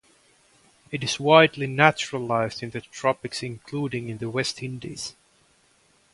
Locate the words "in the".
2.63-2.81, 4.09-4.31